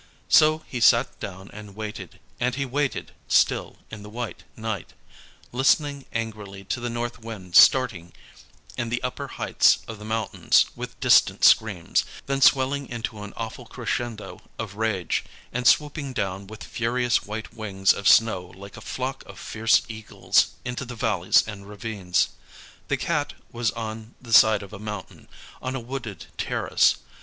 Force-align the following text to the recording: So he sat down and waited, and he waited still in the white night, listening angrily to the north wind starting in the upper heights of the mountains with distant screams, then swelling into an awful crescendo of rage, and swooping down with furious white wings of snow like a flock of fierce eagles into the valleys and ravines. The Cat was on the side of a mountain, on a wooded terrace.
So 0.29 0.63
he 0.65 0.79
sat 0.79 1.19
down 1.19 1.51
and 1.53 1.75
waited, 1.75 2.19
and 2.39 2.55
he 2.55 2.65
waited 2.65 3.11
still 3.27 3.77
in 3.91 4.01
the 4.01 4.09
white 4.09 4.43
night, 4.57 4.93
listening 5.51 6.05
angrily 6.11 6.63
to 6.73 6.79
the 6.79 6.89
north 6.89 7.19
wind 7.19 7.55
starting 7.55 8.11
in 8.79 8.89
the 8.89 9.03
upper 9.03 9.27
heights 9.27 9.77
of 9.87 9.99
the 9.99 10.03
mountains 10.05 10.65
with 10.75 10.99
distant 11.01 11.43
screams, 11.45 12.03
then 12.25 12.41
swelling 12.41 12.89
into 12.89 13.21
an 13.21 13.31
awful 13.37 13.67
crescendo 13.67 14.41
of 14.57 14.73
rage, 14.73 15.23
and 15.53 15.67
swooping 15.67 16.13
down 16.13 16.47
with 16.47 16.63
furious 16.63 17.21
white 17.27 17.53
wings 17.53 17.93
of 17.93 18.07
snow 18.07 18.51
like 18.57 18.77
a 18.77 18.81
flock 18.81 19.21
of 19.27 19.37
fierce 19.37 19.83
eagles 19.87 20.55
into 20.65 20.83
the 20.83 20.95
valleys 20.95 21.43
and 21.47 21.69
ravines. 21.69 22.29
The 22.87 22.97
Cat 22.97 23.33
was 23.51 23.69
on 23.69 24.15
the 24.19 24.33
side 24.33 24.63
of 24.63 24.73
a 24.73 24.79
mountain, 24.79 25.27
on 25.61 25.75
a 25.75 25.79
wooded 25.79 26.25
terrace. 26.39 26.95